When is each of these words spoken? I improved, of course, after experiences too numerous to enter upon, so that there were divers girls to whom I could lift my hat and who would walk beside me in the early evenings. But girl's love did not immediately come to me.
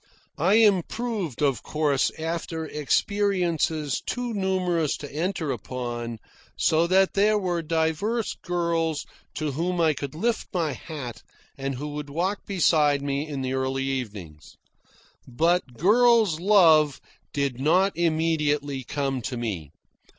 I 0.39 0.55
improved, 0.55 1.43
of 1.43 1.61
course, 1.61 2.09
after 2.17 2.65
experiences 2.65 4.01
too 4.03 4.33
numerous 4.33 4.97
to 4.97 5.13
enter 5.15 5.51
upon, 5.51 6.17
so 6.57 6.87
that 6.87 7.13
there 7.13 7.37
were 7.37 7.61
divers 7.61 8.35
girls 8.41 9.05
to 9.35 9.51
whom 9.51 9.79
I 9.79 9.93
could 9.93 10.15
lift 10.15 10.47
my 10.55 10.71
hat 10.73 11.21
and 11.55 11.75
who 11.75 11.89
would 11.89 12.09
walk 12.09 12.47
beside 12.47 13.03
me 13.03 13.27
in 13.27 13.43
the 13.43 13.53
early 13.53 13.83
evenings. 13.83 14.57
But 15.27 15.77
girl's 15.77 16.39
love 16.39 16.99
did 17.31 17.59
not 17.59 17.95
immediately 17.95 18.83
come 18.83 19.21
to 19.21 19.37
me. 19.37 19.69